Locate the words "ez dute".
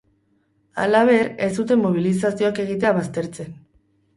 1.47-1.77